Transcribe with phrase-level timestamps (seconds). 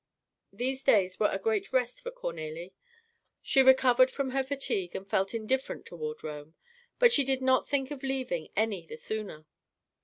[0.51, 2.73] These days were a great rest for Cornélie.
[3.43, 6.55] She recovered from her fatigue and felt indifferent towards Rome.
[6.97, 9.45] But she did not think of leaving any the sooner.